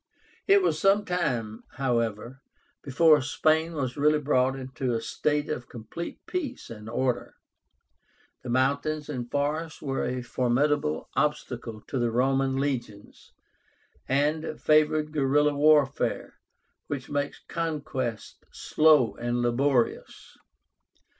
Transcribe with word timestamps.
It 0.47 0.63
was 0.63 0.79
some 0.79 1.05
time, 1.05 1.63
however, 1.73 2.41
before 2.81 3.21
Spain 3.21 3.73
was 3.75 3.97
really 3.97 4.17
brought 4.17 4.55
into 4.55 4.95
a 4.95 4.99
state 4.99 5.47
of 5.47 5.69
complete 5.69 6.25
peace 6.25 6.71
and 6.71 6.89
order. 6.89 7.35
The 8.41 8.49
mountains 8.49 9.09
and 9.09 9.29
forests 9.29 9.79
were 9.79 10.03
a 10.03 10.23
formidable 10.23 11.07
obstacle 11.15 11.81
to 11.81 11.99
the 11.99 12.09
Roman 12.09 12.55
legions, 12.55 13.31
and 14.09 14.59
favored 14.59 15.11
guerilla 15.11 15.53
warfare, 15.53 16.39
which 16.87 17.11
makes 17.11 17.39
conquest 17.47 18.43
slow 18.51 19.13
and 19.17 19.43
laborious. 19.43 20.35